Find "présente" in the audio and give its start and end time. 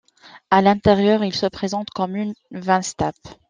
1.45-1.91